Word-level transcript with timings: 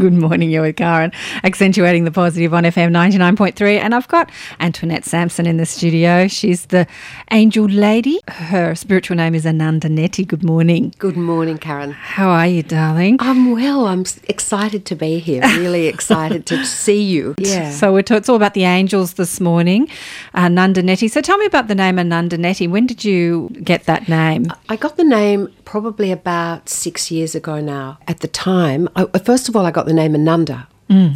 Good 0.00 0.14
morning, 0.14 0.48
you're 0.48 0.62
with 0.62 0.76
Karen, 0.76 1.12
accentuating 1.44 2.04
the 2.04 2.10
positive 2.10 2.54
on 2.54 2.64
FM 2.64 2.90
99.3. 2.90 3.78
And 3.78 3.94
I've 3.94 4.08
got 4.08 4.30
Antoinette 4.58 5.04
Sampson 5.04 5.44
in 5.44 5.58
the 5.58 5.66
studio. 5.66 6.26
She's 6.26 6.64
the 6.66 6.86
angel 7.32 7.66
lady. 7.66 8.18
Her 8.26 8.74
spiritual 8.74 9.18
name 9.18 9.34
is 9.34 9.44
Ananda 9.44 9.88
Neti. 9.88 10.26
Good 10.26 10.42
morning. 10.42 10.94
Good 10.98 11.18
morning, 11.18 11.58
Karen. 11.58 11.92
How 11.92 12.30
are 12.30 12.46
you, 12.46 12.62
darling? 12.62 13.18
I'm 13.20 13.52
well. 13.52 13.86
I'm 13.86 14.06
excited 14.26 14.86
to 14.86 14.96
be 14.96 15.18
here. 15.18 15.42
Really 15.42 15.86
excited 15.94 16.46
to 16.46 16.64
see 16.64 17.02
you. 17.02 17.34
Yeah. 17.36 17.70
So 17.70 17.92
we're 17.92 18.00
t- 18.00 18.14
it's 18.14 18.30
all 18.30 18.36
about 18.36 18.54
the 18.54 18.64
angels 18.64 19.14
this 19.14 19.38
morning, 19.38 19.86
Ananda 20.34 20.82
Neti. 20.82 21.10
So 21.10 21.20
tell 21.20 21.36
me 21.36 21.44
about 21.44 21.68
the 21.68 21.74
name 21.74 21.98
Ananda 21.98 22.38
Neti. 22.38 22.70
When 22.70 22.86
did 22.86 23.04
you 23.04 23.50
get 23.62 23.84
that 23.84 24.08
name? 24.08 24.50
I 24.70 24.76
got 24.76 24.96
the 24.96 25.04
name 25.04 25.52
probably 25.66 26.10
about 26.10 26.70
six 26.70 27.10
years 27.10 27.34
ago 27.34 27.60
now. 27.60 27.98
At 28.08 28.20
the 28.20 28.28
time, 28.28 28.88
I, 28.96 29.04
first 29.18 29.46
of 29.50 29.54
all, 29.54 29.66
I 29.66 29.70
got 29.70 29.89
the 29.90 29.94
name 30.02 30.14
Ananda, 30.14 30.68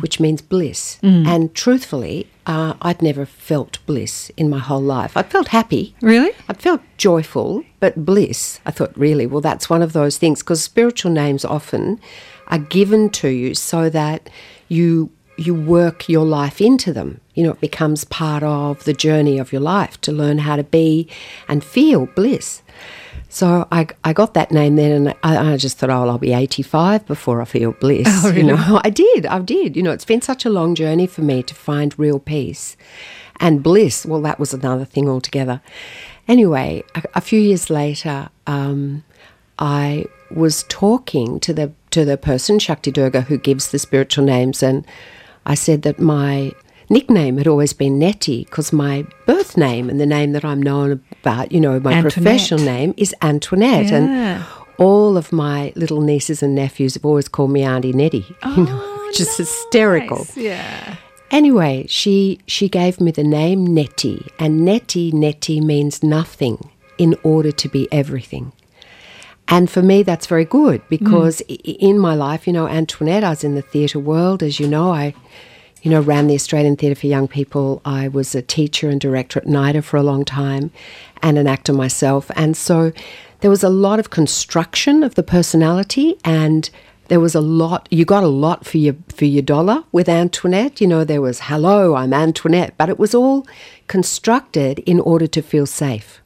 which 0.02 0.20
means 0.20 0.40
bliss. 0.42 0.98
And 1.02 1.52
truthfully, 1.54 2.28
uh, 2.46 2.74
I'd 2.82 3.02
never 3.02 3.24
felt 3.26 3.78
bliss 3.86 4.30
in 4.36 4.48
my 4.50 4.58
whole 4.68 4.82
life. 4.82 5.16
I 5.16 5.22
felt 5.22 5.48
happy. 5.48 5.94
Really? 6.00 6.32
I 6.48 6.52
felt 6.54 6.80
joyful, 6.96 7.64
but 7.80 8.04
bliss, 8.04 8.60
I 8.66 8.70
thought, 8.70 8.96
really, 8.96 9.26
well, 9.26 9.40
that's 9.40 9.68
one 9.70 9.82
of 9.82 9.92
those 9.92 10.18
things 10.18 10.42
because 10.42 10.62
spiritual 10.62 11.10
names 11.10 11.44
often 11.44 11.98
are 12.48 12.58
given 12.58 13.10
to 13.20 13.28
you 13.28 13.54
so 13.54 13.88
that 13.90 14.28
you 14.68 15.10
you 15.36 15.52
work 15.52 16.08
your 16.08 16.24
life 16.24 16.60
into 16.60 16.92
them. 16.92 17.20
You 17.34 17.42
know, 17.44 17.50
it 17.56 17.60
becomes 17.60 18.04
part 18.04 18.44
of 18.44 18.84
the 18.84 18.92
journey 18.92 19.36
of 19.40 19.52
your 19.52 19.60
life 19.76 20.00
to 20.02 20.12
learn 20.12 20.38
how 20.38 20.54
to 20.54 20.62
be 20.62 21.08
and 21.48 21.64
feel 21.64 22.06
bliss. 22.06 22.62
So 23.34 23.66
I, 23.72 23.88
I 24.04 24.12
got 24.12 24.34
that 24.34 24.52
name 24.52 24.76
then, 24.76 24.92
and 24.92 25.08
I, 25.24 25.54
I 25.54 25.56
just 25.56 25.76
thought, 25.76 25.90
oh, 25.90 26.08
I'll 26.08 26.18
be 26.18 26.32
85 26.32 27.04
before 27.04 27.42
I 27.42 27.44
feel 27.44 27.72
bliss. 27.72 28.06
Oh, 28.24 28.30
You 28.30 28.44
know, 28.44 28.80
I 28.84 28.90
did, 28.90 29.26
I 29.26 29.40
did. 29.40 29.74
You 29.74 29.82
know, 29.82 29.90
it's 29.90 30.04
been 30.04 30.22
such 30.22 30.44
a 30.44 30.50
long 30.50 30.76
journey 30.76 31.08
for 31.08 31.22
me 31.22 31.42
to 31.42 31.52
find 31.52 31.98
real 31.98 32.20
peace 32.20 32.76
and 33.40 33.60
bliss. 33.60 34.06
Well, 34.06 34.22
that 34.22 34.38
was 34.38 34.54
another 34.54 34.84
thing 34.84 35.08
altogether. 35.08 35.60
Anyway, 36.28 36.84
a, 36.94 37.02
a 37.16 37.20
few 37.20 37.40
years 37.40 37.70
later, 37.70 38.28
um, 38.46 39.02
I 39.58 40.06
was 40.30 40.62
talking 40.68 41.40
to 41.40 41.52
the 41.52 41.72
to 41.90 42.04
the 42.04 42.16
person 42.16 42.60
Shakti 42.60 42.92
Durga 42.92 43.22
who 43.22 43.36
gives 43.36 43.72
the 43.72 43.80
spiritual 43.80 44.24
names, 44.24 44.62
and 44.62 44.86
I 45.44 45.56
said 45.56 45.82
that 45.82 45.98
my 45.98 46.52
nickname 46.88 47.38
had 47.38 47.46
always 47.46 47.72
been 47.72 47.98
Nettie 47.98 48.44
because 48.44 48.72
my 48.72 49.06
birth 49.26 49.56
name 49.56 49.88
and 49.90 50.00
the 50.00 50.06
name 50.06 50.32
that 50.32 50.44
I'm 50.44 50.62
known 50.62 51.02
about, 51.22 51.52
you 51.52 51.60
know, 51.60 51.80
my 51.80 51.92
Antoinette. 51.92 52.12
professional 52.12 52.60
name 52.64 52.94
is 52.96 53.14
Antoinette, 53.22 53.86
Yeah. 53.90 53.96
and 53.96 54.44
all 54.78 55.16
of 55.16 55.32
my 55.32 55.72
little 55.76 56.00
nieces 56.00 56.42
and 56.42 56.54
nephews 56.54 56.94
have 56.94 57.04
always 57.04 57.28
called 57.28 57.50
me 57.50 57.62
Auntie 57.62 57.92
Nettie, 57.92 58.26
you 58.56 58.64
know, 58.64 58.80
Oh, 58.82 59.06
which 59.06 59.20
is 59.20 59.36
hysterical. 59.36 60.26
Yeah. 60.36 60.96
Anyway, 61.30 61.86
she 61.88 62.38
she 62.46 62.68
gave 62.68 63.00
me 63.00 63.10
the 63.10 63.24
name 63.24 63.66
Neti, 63.68 64.28
and 64.38 64.60
Neti 64.66 65.12
Neti 65.12 65.60
means 65.62 66.02
nothing 66.02 66.70
in 66.98 67.16
order 67.22 67.50
to 67.52 67.68
be 67.68 67.88
everything. 67.92 68.52
And 69.48 69.68
for 69.70 69.82
me, 69.82 70.02
that's 70.02 70.26
very 70.26 70.44
good 70.44 70.80
because 70.88 71.42
mm. 71.48 71.58
i 71.68 71.72
in 71.80 71.98
my 71.98 72.14
life, 72.14 72.46
you 72.46 72.52
know, 72.52 72.66
Antoinette, 72.66 73.24
I 73.24 73.30
was 73.30 73.44
in 73.44 73.54
the 73.54 73.62
theatre 73.62 73.98
world, 73.98 74.42
as 74.42 74.58
you 74.58 74.66
know, 74.66 74.92
I, 74.92 75.14
you 75.84 75.90
know, 75.90 76.00
ran 76.00 76.26
the 76.26 76.34
Australian 76.34 76.74
Theatre 76.74 76.98
for 76.98 77.06
Young 77.06 77.28
People. 77.28 77.80
I 77.84 78.08
was 78.08 78.34
a 78.34 78.42
teacher 78.42 78.88
and 78.88 79.00
director 79.00 79.38
at 79.38 79.46
NIDA 79.46 79.84
for 79.84 79.96
a 79.96 80.02
long 80.02 80.24
time, 80.24 80.72
and 81.22 81.38
an 81.38 81.46
actor 81.46 81.72
myself. 81.72 82.28
And 82.34 82.56
so, 82.56 82.90
there 83.40 83.50
was 83.50 83.62
a 83.62 83.68
lot 83.68 84.00
of 84.00 84.10
construction 84.10 85.04
of 85.04 85.14
the 85.14 85.22
personality, 85.22 86.16
and 86.24 86.68
there 87.06 87.20
was 87.20 87.36
a 87.36 87.40
lot. 87.40 87.86
You 87.92 88.04
got 88.04 88.24
a 88.24 88.28
lot 88.28 88.66
for 88.66 88.78
your 88.78 88.96
for 89.14 89.26
your 89.26 89.42
dollar 89.42 89.84
with 89.92 90.08
Antoinette. 90.08 90.80
You 90.80 90.88
know, 90.88 91.04
there 91.04 91.22
was 91.22 91.42
"Hello, 91.42 91.94
I'm 91.94 92.12
Antoinette," 92.12 92.74
but 92.76 92.88
it 92.88 92.98
was 92.98 93.14
all 93.14 93.46
constructed 93.86 94.80
in 94.80 94.98
order 94.98 95.28
to 95.28 95.40
feel 95.40 95.66
safe 95.66 96.20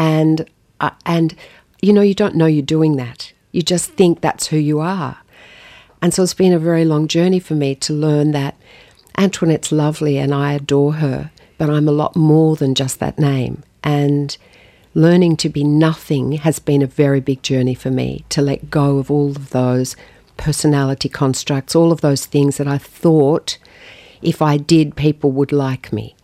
and 0.00 0.48
uh, 0.80 0.90
and 1.04 1.36
you 1.82 1.92
know 1.92 2.00
you 2.00 2.14
don't 2.14 2.34
know 2.34 2.46
you're 2.46 2.62
doing 2.62 2.96
that 2.96 3.32
you 3.52 3.60
just 3.60 3.90
think 3.90 4.20
that's 4.20 4.46
who 4.46 4.56
you 4.56 4.80
are 4.80 5.18
and 6.00 6.14
so 6.14 6.22
it's 6.22 6.34
been 6.34 6.54
a 6.54 6.58
very 6.58 6.86
long 6.86 7.06
journey 7.06 7.38
for 7.38 7.54
me 7.54 7.74
to 7.74 7.92
learn 7.92 8.32
that 8.32 8.56
antoinette's 9.20 9.72
lovely 9.72 10.18
and 10.18 10.34
i 10.34 10.52
adore 10.52 10.94
her 10.94 11.30
but 11.58 11.70
i'm 11.70 11.88
a 11.88 11.92
lot 11.92 12.16
more 12.16 12.56
than 12.56 12.74
just 12.74 12.98
that 12.98 13.18
name 13.18 13.62
and 13.84 14.36
learning 14.94 15.36
to 15.36 15.48
be 15.48 15.62
nothing 15.62 16.32
has 16.32 16.58
been 16.58 16.82
a 16.82 16.86
very 16.86 17.20
big 17.20 17.42
journey 17.42 17.74
for 17.74 17.90
me 17.90 18.24
to 18.28 18.42
let 18.42 18.70
go 18.70 18.98
of 18.98 19.10
all 19.10 19.30
of 19.30 19.50
those 19.50 19.94
personality 20.36 21.08
constructs 21.08 21.76
all 21.76 21.92
of 21.92 22.00
those 22.00 22.26
things 22.26 22.56
that 22.56 22.66
i 22.66 22.78
thought 22.78 23.58
if 24.22 24.40
i 24.42 24.56
did 24.56 24.96
people 24.96 25.30
would 25.30 25.52
like 25.52 25.92
me 25.92 26.14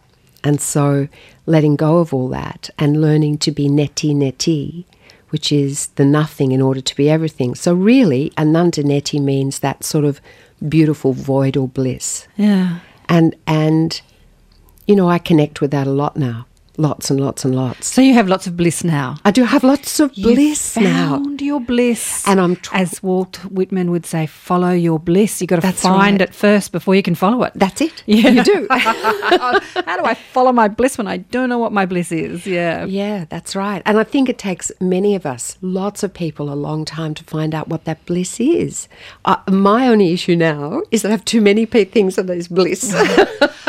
and 0.47 0.61
so 0.61 1.09
letting 1.45 1.75
go 1.75 1.99
of 1.99 2.15
all 2.15 2.29
that 2.29 2.71
and 2.79 3.01
learning 3.01 3.39
to 3.39 3.51
be 3.51 3.69
neti 3.69 4.15
neti, 4.15 4.85
which 5.31 5.51
is 5.51 5.89
the 5.97 6.05
nothing 6.05 6.53
in 6.53 6.63
order 6.63 6.81
to 6.81 6.95
be 6.95 7.11
everything. 7.11 7.57
So 7.57 7.75
really, 7.75 8.33
ananda 8.39 8.85
neti 8.85 9.21
means 9.21 9.59
that 9.59 9.83
sort 9.83 10.05
of 10.05 10.21
beautiful 10.69 11.13
void 11.13 11.57
or 11.57 11.69
bliss. 11.69 12.29
Yeah. 12.37 12.81
And 13.09 13.37
and 13.47 14.01
you 14.87 14.95
know, 14.95 15.09
I 15.09 15.19
connect 15.19 15.61
with 15.61 15.71
that 15.73 15.87
a 15.87 15.91
lot 15.91 16.17
now. 16.17 16.47
Lots 16.79 17.11
and 17.11 17.19
lots 17.19 17.45
and 17.45 17.55
lots. 17.55 17.87
So 17.87 18.03
you 18.03 18.13
have 18.15 18.29
lots 18.29 18.47
of 18.47 18.57
bliss 18.57 18.85
now. 18.85 19.17
I 19.25 19.31
do 19.31 19.45
have 19.45 19.65
lots 19.65 19.99
of 19.99 20.13
bliss 20.15 20.77
you 20.77 20.83
now. 20.85 21.17
found 21.17 21.41
your 21.41 21.61
bliss. 21.61 22.23
And 22.27 22.41
I'm 22.41 22.57
tr- 22.57 22.75
as 22.77 23.03
Walt 23.03 23.45
Whitman 23.47 23.91
would 23.91 24.05
say, 24.05 24.27
follow 24.27 24.73
your 24.73 24.99
bliss. 24.99 25.41
You've 25.41 25.49
got 25.49 25.63
to 25.63 25.73
find 25.73 26.21
right. 26.21 26.29
it 26.29 26.35
first 26.35 26.73
before 26.73 26.95
you 26.95 27.03
can 27.03 27.15
follow 27.15 27.43
it. 27.45 27.53
That's 27.55 27.81
it. 27.81 28.03
Yeah. 28.17 28.31
You 28.31 28.45
do. 28.45 28.67
How 28.71 29.59
do 29.97 30.05
I 30.05 30.15
follow 30.33 30.53
my 30.53 30.69
bliss 30.69 30.97
when 30.97 31.07
I 31.07 31.19
don't 31.19 31.49
know 31.49 31.59
what 31.59 31.73
my 31.73 31.87
bliss 31.87 32.13
is? 32.13 32.47
Yeah. 32.47 32.85
Yeah, 32.85 33.25
that's 33.29 33.55
right. 33.57 33.83
And 33.85 33.99
I 33.99 34.05
think 34.05 34.29
it 34.29 34.39
takes 34.39 34.71
many 34.81 35.15
of 35.15 35.27
us, 35.27 35.59
lots 35.61 36.03
of 36.03 36.15
people, 36.15 36.53
a 36.53 36.55
long 36.55 36.85
time 36.85 37.15
to 37.15 37.25
find 37.25 37.55
out 37.55 37.69
what 37.69 37.85
that 37.85 38.05
bliss 38.07 38.39
is. 38.41 38.89
Uh, 39.25 39.37
my 39.51 39.89
only 39.89 40.13
issue 40.13 40.37
now 40.37 40.83
is 40.91 41.03
that 41.03 41.09
I 41.09 41.13
have 41.13 41.25
too 41.25 41.41
many 41.41 41.67
pe- 41.67 41.85
things 41.85 42.17
of 42.17 42.27
these 42.27 42.49
bliss. 42.49 42.95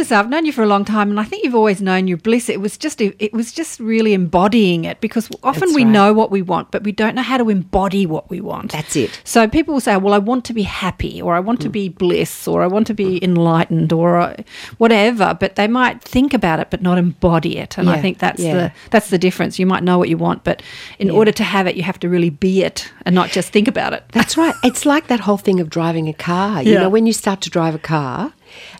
To 0.00 0.04
say, 0.06 0.16
I've 0.16 0.30
known 0.30 0.46
you 0.46 0.52
for 0.52 0.62
a 0.62 0.66
long 0.66 0.86
time, 0.86 1.10
and 1.10 1.20
I 1.20 1.24
think 1.24 1.44
you've 1.44 1.54
always 1.54 1.82
known 1.82 2.08
your 2.08 2.16
bliss. 2.16 2.48
It 2.48 2.60
was 2.60 2.78
just, 2.78 3.02
it 3.02 3.32
was 3.34 3.52
just 3.52 3.78
really 3.80 4.14
embodying 4.14 4.84
it 4.84 4.98
because 5.02 5.28
often 5.42 5.60
That's 5.60 5.74
we 5.74 5.84
right. 5.84 5.90
know 5.92 6.12
what 6.14 6.30
we 6.30 6.40
want, 6.40 6.70
but 6.70 6.84
we 6.84 6.92
don't 6.92 7.14
know 7.14 7.22
how 7.22 7.36
to 7.36 7.50
embody 7.50 8.06
what 8.06 8.30
we 8.30 8.40
want. 8.40 8.72
That's 8.72 8.96
it. 8.96 9.20
So 9.24 9.46
people 9.46 9.74
will 9.74 9.80
say, 9.80 9.96
"Well, 9.98 10.14
I 10.14 10.18
want 10.18 10.46
to 10.46 10.54
be 10.54 10.62
happy, 10.62 11.20
or 11.20 11.34
I 11.34 11.40
want 11.40 11.60
to 11.62 11.68
Mm. 11.68 11.72
be 11.72 11.88
bliss, 11.90 12.48
or 12.48 12.62
I 12.62 12.66
want 12.66 12.86
to 12.86 12.94
be 12.94 13.22
enlightened, 13.22 13.92
or 13.92 14.16
uh, 14.18 14.36
whatever," 14.78 15.36
but 15.38 15.56
they 15.56 15.68
might 15.68 16.02
think 16.02 16.32
about 16.32 16.60
it 16.60 16.68
but 16.70 16.80
not 16.82 16.96
embody 16.96 17.58
it. 17.58 17.76
And 17.76 17.90
I 17.90 18.00
think 18.00 18.18
that's 18.18 18.40
yeah. 18.42 18.54
the 18.54 18.72
that's 18.90 19.10
the 19.10 19.18
difference. 19.18 19.58
You 19.58 19.66
might 19.66 19.82
know 19.82 19.98
what 19.98 20.08
you 20.08 20.16
want, 20.16 20.44
but 20.44 20.62
in 20.98 21.10
order 21.10 21.32
to 21.32 21.44
have 21.44 21.66
it, 21.66 21.76
you 21.76 21.82
have 21.82 21.98
to 22.00 22.08
really 22.08 22.30
be 22.30 22.62
it 22.62 22.90
and 23.04 23.14
not 23.14 23.30
just 23.30 23.52
think 23.52 23.68
about 23.68 23.92
it. 23.92 24.02
That's 24.12 24.36
right. 24.36 24.54
It's 24.70 24.86
like 24.86 25.08
that 25.08 25.20
whole 25.20 25.36
thing 25.38 25.60
of 25.60 25.68
driving 25.68 26.08
a 26.08 26.14
car. 26.14 26.62
You 26.62 26.74
know, 26.74 26.88
when 26.88 27.06
you 27.06 27.12
start 27.12 27.40
to 27.42 27.50
drive 27.50 27.74
a 27.74 27.78
car, 27.78 28.32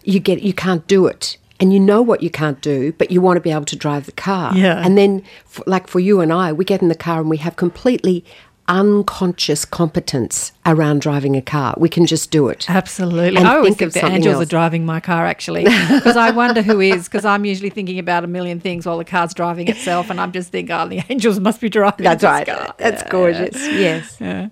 you 0.04 0.20
get 0.20 0.42
you 0.42 0.53
can't 0.53 0.86
do 0.86 1.06
it. 1.06 1.36
And 1.58 1.75
you 1.75 1.78
know 1.78 2.00
what 2.00 2.22
you 2.22 2.31
can't 2.31 2.58
do, 2.62 2.92
but 2.94 3.10
you 3.10 3.20
want 3.20 3.36
to 3.36 3.41
be 3.42 3.50
able 3.50 3.66
to 3.66 3.76
drive 3.76 4.06
the 4.06 4.12
car. 4.12 4.56
Yeah. 4.56 4.82
And 4.82 4.97
then, 4.97 5.22
f 5.44 5.60
like 5.66 5.88
for 5.88 6.00
you 6.00 6.22
and 6.22 6.32
I, 6.32 6.54
we 6.54 6.64
get 6.64 6.81
in 6.81 6.88
the 6.88 6.94
car 6.94 7.20
and 7.20 7.28
we 7.28 7.36
have 7.36 7.56
completely 7.56 8.25
unconscious 8.66 9.66
competence 9.66 10.53
around 10.66 11.00
driving 11.00 11.37
a 11.37 11.43
car. 11.43 11.75
We 11.78 11.88
can 11.88 12.04
just 12.06 12.31
do 12.31 12.48
it. 12.48 12.69
Absolutely. 12.69 13.37
And 13.37 13.48
I 13.48 13.56
always 13.56 13.76
think 13.76 13.93
think 13.93 14.04
of 14.04 14.10
the 14.10 14.15
angels 14.16 14.34
else. 14.37 14.43
are 14.43 14.48
driving 14.48 14.84
my 14.84 15.00
car, 15.00 15.25
actually, 15.26 15.65
because 15.65 16.16
I 16.16 16.31
wonder 16.32 16.60
who 16.60 16.81
is, 16.81 17.09
because 17.09 17.25
I'm 17.25 17.44
usually 17.47 17.71
thinking 17.71 17.98
about 17.98 18.25
a 18.25 18.26
million 18.26 18.60
things 18.60 18.84
while 18.87 18.98
the 18.98 19.04
car's 19.04 19.32
driving 19.32 19.69
itself, 19.69 20.10
and 20.10 20.21
I'm 20.21 20.32
just 20.32 20.50
thinking, 20.53 20.75
oh, 20.75 20.87
the 20.87 21.03
angels 21.09 21.41
must 21.41 21.60
be 21.60 21.69
driving. 21.71 22.04
That's 22.04 22.21
this 22.21 22.28
right. 22.28 22.47
car. 22.47 22.75
That's 22.78 23.03
Yeah, 23.03 23.09
gorgeous. 23.09 23.56
Yes. 23.56 24.16
Yeah. 24.21 24.48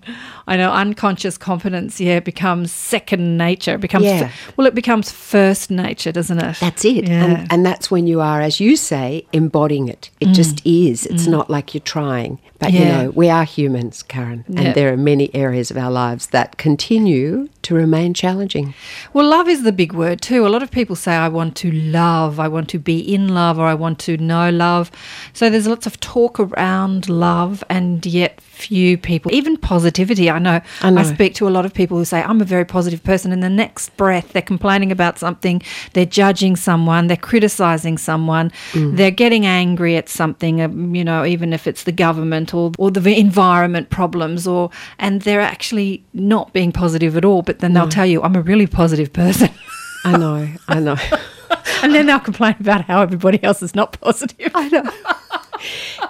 I 0.47 0.57
know 0.57 0.71
unconscious 0.71 1.37
competence, 1.37 2.01
yeah, 2.01 2.19
becomes 2.21 2.71
second 2.71 3.37
nature. 3.37 3.75
It 3.75 3.81
becomes, 3.81 4.05
Yeah. 4.05 4.31
well, 4.57 4.65
it 4.65 4.73
becomes 4.73 5.11
first 5.11 5.69
nature, 5.69 6.11
doesn't 6.11 6.39
it? 6.39 6.57
That's 6.59 6.83
it. 6.85 7.07
Yeah. 7.07 7.23
And, 7.23 7.51
and 7.53 7.65
that's 7.65 7.91
when 7.91 8.07
you 8.07 8.19
are, 8.19 8.41
as 8.41 8.59
you 8.59 8.75
say, 8.75 9.27
embodying 9.31 9.87
it. 9.87 10.09
It 10.19 10.33
just 10.33 10.65
is. 10.65 11.05
It's 11.05 11.27
not 11.27 11.51
like 11.51 11.75
you're 11.75 11.81
trying. 11.81 12.39
But, 12.57 12.73
you 12.73 12.79
Mm. 12.79 12.85
Know, 12.89 13.09
we 13.11 13.29
are 13.29 13.43
humans, 13.45 14.03
Karen. 14.03 14.43
Yeah. 14.49 14.61
And 14.61 14.75
there 14.75 14.91
are 14.91 14.97
many 14.97 15.33
areas 15.35 15.69
of 15.71 15.77
our 15.77 15.89
lives 15.91 15.99
that 16.27 16.57
continue 16.57 17.49
to 17.69 17.75
remain 17.75 18.15
challenging. 18.15 18.73
Well, 19.13 19.27
love 19.27 19.47
is 19.47 19.61
the 19.61 19.71
big 19.71 19.93
word 19.93 20.21
too. 20.21 20.45
A 20.45 20.49
lot 20.49 20.63
of 20.63 20.71
people 20.71 20.95
say, 20.95 21.13
I 21.13 21.27
want 21.29 21.55
to 21.57 21.71
love, 21.71 22.39
I 22.39 22.47
want 22.47 22.67
to 22.69 22.79
be 22.79 22.97
in 22.99 23.27
love, 23.27 23.59
or 23.59 23.65
I 23.67 23.75
want 23.75 23.99
to 23.99 24.17
know 24.17 24.49
love. 24.49 24.89
So 25.33 25.51
there's 25.51 25.67
lots 25.67 25.85
of 25.85 25.99
talk 25.99 26.39
around 26.39 27.09
love, 27.09 27.63
and 27.69 28.03
yet 28.05 28.41
few 28.41 28.97
people, 28.97 29.31
even 29.33 29.55
positivity. 29.55 30.29
I 30.31 30.39
know, 30.39 30.61
I 30.81 30.89
know. 30.89 31.03
speak 31.03 31.35
to 31.35 31.47
a 31.47 31.53
lot 31.57 31.63
of 31.65 31.73
people 31.73 31.97
who 31.97 32.05
say, 32.05 32.21
I'm 32.23 32.41
a 32.41 32.45
very 32.45 32.65
positive 32.65 33.03
person. 33.03 33.31
And 33.31 33.41
the 33.43 33.49
next 33.49 33.95
breath, 33.97 34.33
they're 34.33 34.41
complaining 34.41 34.91
about 34.91 35.19
something, 35.19 35.61
they're 35.93 36.05
judging 36.05 36.55
someone, 36.55 37.05
they're 37.07 37.17
criticizing 37.17 37.97
someone, 37.99 38.51
Mm. 38.73 38.97
they're 38.97 39.11
getting 39.11 39.45
angry 39.45 39.95
at 39.95 40.09
something, 40.09 40.59
um, 40.61 40.95
you 40.95 41.03
know, 41.03 41.23
even 41.23 41.53
if 41.53 41.67
it's 41.67 41.83
the 41.83 41.91
government 41.91 42.53
or, 42.53 42.71
or 42.77 42.89
the 42.91 43.17
environment 43.19 43.89
problems, 43.89 44.47
or 44.47 44.69
and 44.97 45.21
they're 45.21 45.39
actually 45.41 46.03
not 46.13 46.51
being 46.51 46.71
positive 46.71 47.15
at 47.15 47.23
all. 47.23 47.41
But 47.41 47.58
but 47.59 47.63
then 47.63 47.73
they'll 47.73 47.87
mm. 47.87 47.91
tell 47.91 48.05
you, 48.05 48.23
I'm 48.23 48.35
a 48.37 48.41
really 48.41 48.67
positive 48.67 49.11
person. 49.11 49.49
I 50.05 50.15
know, 50.15 50.47
I 50.69 50.79
know. 50.79 50.95
and 51.83 51.93
then 51.93 52.05
they'll 52.05 52.21
complain 52.21 52.55
about 52.57 52.85
how 52.85 53.01
everybody 53.01 53.43
else 53.43 53.61
is 53.61 53.75
not 53.75 53.99
positive. 53.99 54.51
I 54.55 54.69
know. 54.69 54.89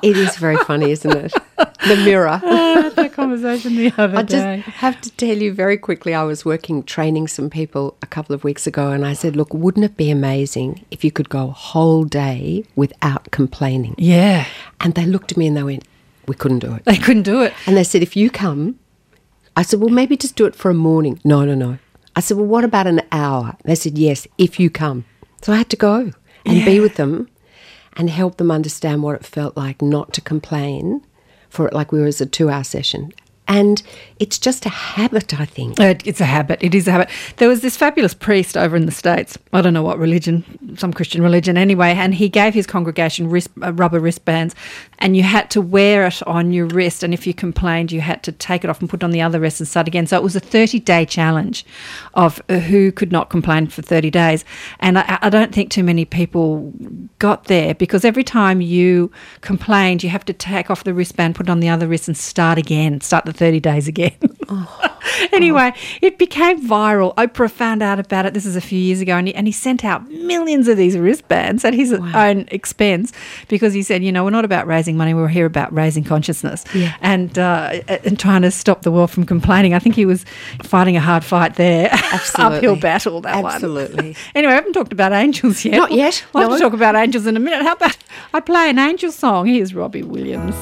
It 0.04 0.16
is 0.16 0.38
very 0.38 0.57
funny, 0.57 0.92
isn't 0.92 1.12
it? 1.12 1.34
The 1.57 1.96
mirror. 2.06 2.40
I 2.44 2.81
had 2.81 2.96
that 2.96 3.13
conversation 3.13 3.78
the 3.78 3.92
other 3.98 4.18
I 4.18 4.22
just 4.22 4.68
have 4.69 5.01
to 5.01 5.10
tell 5.12 5.36
you 5.36 5.51
very 5.51 5.75
quickly. 5.75 6.13
I 6.13 6.22
was 6.22 6.46
working 6.46 6.84
training 6.84 7.28
some 7.28 7.50
people 7.50 7.98
a 8.04 8.06
couple 8.06 8.36
of 8.36 8.44
weeks 8.44 8.68
ago, 8.68 8.92
and 8.92 9.04
I 9.07 9.13
said, 9.13 9.36
"Look, 9.36 9.52
wouldn't 9.52 9.84
it 9.84 9.98
be 9.98 10.12
amazing 10.12 10.86
if 10.92 11.04
you 11.04 11.10
could 11.10 11.30
go 11.30 11.48
a 11.48 11.52
whole 11.52 12.04
day 12.04 12.63
without 12.75 13.31
complaining?" 13.31 13.95
Yeah. 13.98 14.45
And 14.81 14.94
they 14.94 15.07
looked 15.07 15.31
at 15.31 15.38
me 15.38 15.48
and 15.48 15.57
they 15.57 15.63
went, 15.63 15.84
"We 16.28 16.36
couldn't 16.36 16.60
do 16.60 16.75
it." 16.75 16.86
They 16.86 16.98
couldn't 16.98 17.24
do 17.24 17.42
it. 17.42 17.54
And 17.66 17.75
they 17.75 17.84
said, 17.84 18.04
"If 18.04 18.16
you 18.16 18.30
come," 18.30 18.78
I 19.59 19.61
said, 19.61 19.81
"Well, 19.81 19.89
maybe 19.89 20.15
just 20.15 20.38
do 20.38 20.45
it 20.45 20.56
for 20.56 20.71
a 20.71 20.73
morning." 20.73 21.19
No, 21.25 21.44
no, 21.44 21.53
no. 21.53 21.79
I 22.15 22.21
said, 22.21 22.38
"Well, 22.38 22.45
what 22.45 22.63
about 22.63 22.88
an 22.88 23.01
hour?" 23.11 23.57
They 23.65 23.75
said, 23.75 23.97
"Yes, 23.97 24.25
if 24.38 24.57
you 24.57 24.69
come." 24.69 25.03
So 25.41 25.51
I 25.51 25.57
had 25.57 25.69
to 25.71 25.75
go 25.75 26.13
and 26.45 26.63
be 26.63 26.79
with 26.79 26.95
them 26.95 27.27
and 27.97 28.09
help 28.09 28.38
them 28.38 28.51
understand 28.51 29.03
what 29.03 29.17
it 29.17 29.25
felt 29.25 29.57
like 29.57 29.81
not 29.81 30.13
to 30.13 30.21
complain 30.21 31.01
for 31.50 31.67
it 31.67 31.73
like 31.73 31.91
we 31.91 32.00
were 32.00 32.07
as 32.07 32.21
a 32.21 32.25
two 32.25 32.50
hour 32.50 32.63
session. 32.63 33.11
And 33.50 33.81
it's 34.19 34.38
just 34.38 34.66
a 34.68 34.69
habit, 34.69 35.40
I 35.40 35.46
think. 35.46 35.80
It's 35.80 36.22
a 36.22 36.25
habit. 36.25 36.60
It 36.62 36.75
is 36.75 36.88
a 36.88 36.92
habit. 36.92 37.10
There 37.38 37.50
was 37.50 37.62
this 37.62 37.75
fabulous 37.75 38.13
priest 38.13 38.56
over 38.56 38.75
in 38.75 38.86
the 38.86 38.92
States. 38.92 39.40
I 39.54 39.62
don't 39.62 39.74
know 39.74 39.81
what 39.81 39.98
religion, 39.98 40.78
some 40.78 40.94
Christian 40.94 41.24
religion 41.24 41.57
anyway, 41.57 41.94
and 41.94 42.13
he 42.13 42.30
gave 42.30 42.54
his 42.54 42.68
congregation 42.68 43.28
wrist, 43.28 43.50
uh, 43.63 43.74
rubber 43.74 44.00
wristbands, 44.00 44.54
and 45.00 45.18
you 45.18 45.24
had 45.24 45.50
to 45.51 45.62
wear 45.62 46.06
it 46.06 46.22
on 46.28 46.54
your 46.54 46.68
wrist. 46.68 47.01
And 47.01 47.12
if 47.12 47.25
you 47.25 47.34
complained, 47.34 47.92
you 47.92 48.01
had 48.01 48.22
to 48.24 48.31
take 48.31 48.63
it 48.63 48.69
off 48.69 48.81
and 48.81 48.90
put 48.90 49.01
it 49.01 49.04
on 49.04 49.12
the 49.12 49.22
other 49.22 49.40
wrist 49.40 49.60
and 49.60 49.68
start 49.68 49.88
again. 49.88 50.06
So 50.06 50.16
it 50.16 50.24
was 50.24 50.36
a 50.36 50.40
30 50.40 50.80
day 50.81 51.06
challenge 51.06 51.66
of 52.13 52.40
uh, 52.50 52.60
who 52.60 52.92
could 52.92 53.12
not 53.12 53.31
complain 53.31 53.66
for 53.66 53.81
30 53.81 54.12
days. 54.12 54.45
And 54.80 55.00
I, 55.00 55.18
I 55.24 55.30
don't 55.30 55.56
think 55.56 55.72
too 55.72 55.84
many 55.84 56.06
people 56.06 56.72
got 57.19 57.45
there 57.45 57.75
because 57.75 58.04
every 58.04 58.24
time 58.24 58.62
you 58.62 59.12
complained, 59.42 60.04
you 60.04 60.10
have 60.10 60.25
to 60.25 60.33
take 60.33 60.69
off 60.69 60.83
the 60.83 60.94
wristband, 60.94 61.36
put 61.36 61.48
it 61.48 61.50
on 61.50 61.60
the 61.60 61.69
other 61.69 61.88
wrist, 61.88 62.07
and 62.07 62.18
start 62.18 62.57
again, 62.57 63.01
start 63.01 63.25
the 63.25 63.33
30 63.33 63.60
days 63.60 63.88
again. 63.88 64.18
Oh. 64.51 64.88
anyway, 65.31 65.74
it 66.01 66.18
became 66.18 66.62
viral. 66.66 67.13
Oprah 67.16 67.50
found 67.51 67.81
out 67.81 68.00
about 68.00 68.25
it. 68.25 68.34
This 68.34 68.46
is 68.46 68.56
a 68.56 68.62
few 68.62 68.80
years 68.80 69.01
ago, 69.01 69.16
and 69.18 69.28
he, 69.28 69.36
and 69.36 69.48
he 69.48 69.51
sent 69.51 69.84
out 69.86 70.10
millions 70.10 70.68
of 70.68 70.78
these 70.78 70.98
wristbands 70.98 71.63
at 71.66 71.74
his 71.74 71.94
own 71.94 72.46
expense 72.51 73.12
because 73.48 73.74
he 73.74 73.84
said, 73.84 74.04
you 74.04 74.12
know, 74.12 74.24
we're 74.24 74.30
not 74.30 74.46
about 74.46 74.68
raising 74.68 74.98
money, 74.98 75.13
we're 75.13 75.28
here 75.28 75.46
about 75.46 75.74
raising 75.74 76.04
consciousness 76.04 76.63
Yeah. 76.74 76.96
and 77.01 77.38
uh, 77.38 77.81
and 77.88 78.19
trying 78.19 78.42
to 78.44 78.51
stop 78.51 78.81
the 78.84 78.92
world 78.92 79.12
from 79.12 79.25
complaining. 79.25 79.74
I 79.74 79.80
think 79.80 79.96
he 79.96 80.06
was 80.06 80.25
fighting 80.63 80.96
a 80.98 81.02
hard 81.02 81.24
fight 81.24 81.56
there, 81.56 81.90
uphill 82.36 82.75
battle. 82.75 83.22
That 83.22 83.44
one. 83.44 83.54
Absolutely. 83.54 84.16
Anyway, 84.36 84.54
I 84.54 84.56
haven't 84.56 84.74
talked 84.74 84.94
about 84.94 85.12
angels 85.12 85.66
yet. 85.66 85.75
Not 85.78 85.92
yet, 85.92 86.24
We'll 86.34 86.50
have 86.50 86.57
to 86.57 86.63
talk 86.63 86.74
about 86.74 86.95
angels 86.95 87.25
in 87.25 87.36
a 87.36 87.40
minute. 87.40 87.63
How 87.63 87.74
about 87.74 87.98
I 88.34 88.40
play 88.40 88.69
an 88.69 88.80
angel 88.80 89.12
song? 89.12 89.48
Here's 89.48 89.74
Robbie 89.74 90.04
Williams. 90.04 90.56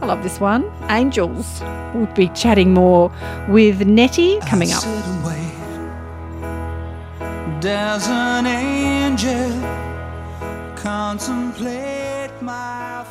I 0.00 0.06
love 0.06 0.22
this 0.22 0.40
one. 0.40 0.70
Angels. 0.90 1.60
We'll 1.94 2.06
be 2.14 2.28
chatting 2.28 2.72
more 2.72 3.10
with 3.48 3.86
Nettie 3.86 4.38
coming 4.40 4.70
up. 4.72 4.84
There's 7.60 8.06
an 8.06 8.46
angel 8.46 9.50
contemplate 10.76 12.30
my 12.40 13.04